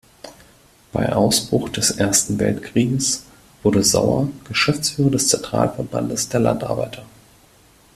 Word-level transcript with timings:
Bei 0.91 1.13
Ausbruch 1.13 1.69
des 1.69 1.91
Ersten 1.91 2.39
Weltkriegs 2.39 3.23
wurde 3.61 3.83
Sauer 3.83 4.29
Geschäftsführer 4.45 5.11
des 5.11 5.27
Zentralverbandes 5.27 6.27
der 6.29 6.39
Landarbeiter. 6.39 7.05